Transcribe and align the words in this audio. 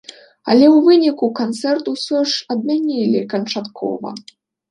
Але 0.51 0.65
ў 0.67 0.77
выніку 0.85 1.27
канцэрт 1.39 1.85
усё 1.93 2.23
ж 2.31 2.49
адмянілі 2.55 3.21
канчаткова. 3.35 4.09